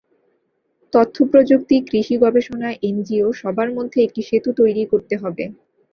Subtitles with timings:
[0.93, 5.43] তথ্যপ্রযুক্তি, কৃষি গবেষণা, এনজিও সবার মধ্যে একটি সেতু তৈরি করতে হবে।